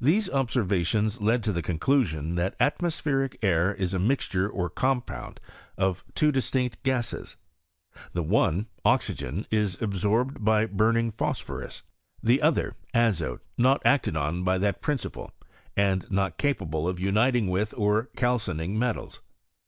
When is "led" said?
1.20-1.42